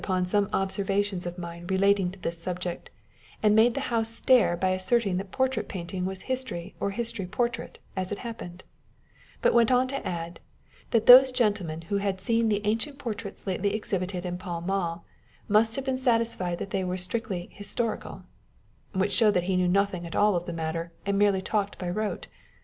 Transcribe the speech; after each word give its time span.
159 0.01 1.21
and 3.43 3.55
made 3.55 3.73
the 3.75 3.79
House 3.81 4.09
stare 4.09 4.57
by 4.57 4.69
asserting 4.69 5.17
that 5.17 5.29
portrait 5.31 5.67
painting 5.67 6.05
was 6.05 6.23
history 6.23 6.73
or 6.79 6.89
history 6.89 7.27
portrait, 7.27 7.77
as 7.95 8.11
it 8.11 8.17
happened; 8.17 8.63
but 9.43 9.53
went 9.53 9.69
on 9.69 9.87
to 9.87 10.03
add," 10.07 10.39
That 10.89 11.05
those 11.05 11.31
gentlemen 11.31 11.81
who 11.83 11.97
had 11.97 12.19
seen 12.19 12.49
the 12.49 12.61
ancient 12.65 12.97
portraits 12.97 13.45
lately 13.45 13.75
exhibited 13.75 14.25
in 14.25 14.39
Pall 14.39 14.61
Mall, 14.61 15.05
must 15.47 15.75
have 15.75 15.85
been 15.85 15.99
satisfied 15.99 16.57
that 16.57 16.71
they 16.71 16.83
were 16.83 16.97
strictly 16.97 17.49
historical;" 17.53 18.23
which 18.93 19.11
showed 19.11 19.35
that 19.35 19.43
he 19.43 19.55
knew 19.55 19.67
nothing 19.67 20.07
at 20.07 20.15
all 20.15 20.35
of 20.35 20.47
the 20.47 20.51
matter, 20.53 20.91
and 21.05 21.19
merely 21.19 21.43
talked 21.43 21.77
by 21.77 21.87
rote. 21.87 22.25